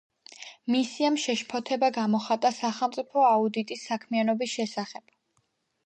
[0.75, 5.19] მისიამ შეშფოთება გამოხატა სახელმწიფო აუდიტის საქმიანობის შესახებაც.